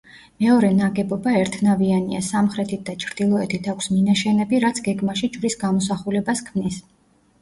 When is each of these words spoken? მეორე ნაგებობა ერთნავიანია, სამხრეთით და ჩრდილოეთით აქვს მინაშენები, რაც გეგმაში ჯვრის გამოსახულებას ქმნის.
მეორე 0.43 0.69
ნაგებობა 0.77 1.33
ერთნავიანია, 1.41 2.21
სამხრეთით 2.29 2.81
და 2.89 2.95
ჩრდილოეთით 3.05 3.69
აქვს 3.75 3.91
მინაშენები, 3.97 4.63
რაც 4.67 4.83
გეგმაში 4.89 5.31
ჯვრის 5.37 5.59
გამოსახულებას 5.67 6.43
ქმნის. 6.49 6.81